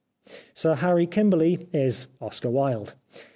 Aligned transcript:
Sir 0.55 0.73
Harry 0.77 1.05
Kimberly 1.05 1.67
is 1.73 2.07
Oscar 2.19 2.49
Wilde. 2.49 2.95